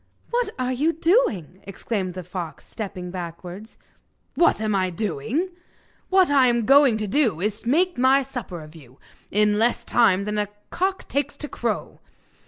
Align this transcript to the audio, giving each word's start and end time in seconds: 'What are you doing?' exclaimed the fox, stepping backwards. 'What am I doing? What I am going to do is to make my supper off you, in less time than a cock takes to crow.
'What 0.31 0.49
are 0.57 0.71
you 0.73 0.93
doing?' 0.93 1.59
exclaimed 1.61 2.15
the 2.15 2.23
fox, 2.23 2.67
stepping 2.67 3.11
backwards. 3.11 3.77
'What 4.33 4.59
am 4.59 4.73
I 4.73 4.89
doing? 4.89 5.51
What 6.09 6.31
I 6.31 6.47
am 6.47 6.65
going 6.65 6.97
to 6.97 7.07
do 7.07 7.39
is 7.39 7.61
to 7.61 7.69
make 7.69 7.99
my 7.99 8.23
supper 8.23 8.63
off 8.63 8.75
you, 8.75 8.97
in 9.29 9.59
less 9.59 9.85
time 9.85 10.25
than 10.25 10.39
a 10.39 10.47
cock 10.71 11.07
takes 11.07 11.37
to 11.37 11.47
crow. 11.47 11.99